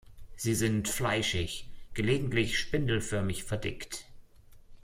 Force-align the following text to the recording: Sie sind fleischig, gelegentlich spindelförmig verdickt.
Sie 0.35 0.55
sind 0.55 0.87
fleischig, 0.87 1.69
gelegentlich 1.93 2.57
spindelförmig 2.57 3.43
verdickt. 3.43 4.05